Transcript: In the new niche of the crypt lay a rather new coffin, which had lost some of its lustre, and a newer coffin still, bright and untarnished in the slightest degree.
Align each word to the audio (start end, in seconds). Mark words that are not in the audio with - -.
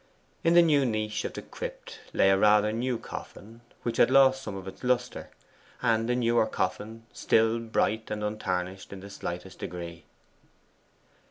In 0.43 0.55
the 0.55 0.63
new 0.63 0.83
niche 0.83 1.25
of 1.25 1.33
the 1.33 1.43
crypt 1.43 1.99
lay 2.11 2.31
a 2.31 2.37
rather 2.39 2.73
new 2.73 2.97
coffin, 2.97 3.61
which 3.83 3.97
had 3.97 4.09
lost 4.09 4.41
some 4.41 4.55
of 4.55 4.67
its 4.67 4.83
lustre, 4.83 5.29
and 5.79 6.09
a 6.09 6.15
newer 6.15 6.47
coffin 6.47 7.05
still, 7.13 7.59
bright 7.59 8.09
and 8.09 8.23
untarnished 8.23 8.91
in 8.91 9.01
the 9.01 9.11
slightest 9.11 9.59
degree. 9.59 10.05